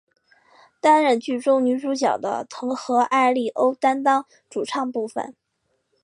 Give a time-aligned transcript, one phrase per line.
[0.81, 5.35] 担任剧中女主角的藤和艾利欧担当主唱部分。